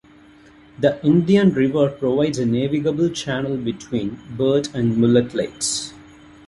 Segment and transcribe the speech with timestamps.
[0.79, 5.93] The Indian River provides a navigable channel between Burt and Mullett lakes.